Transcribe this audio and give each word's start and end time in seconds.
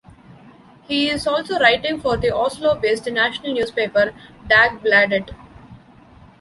He 0.87 1.11
is 1.11 1.27
also 1.27 1.59
writing 1.59 1.99
for 2.01 2.17
the 2.17 2.35
Oslo-based 2.35 3.05
national 3.11 3.53
newspaper 3.53 4.15
Dagbladet. 4.47 5.29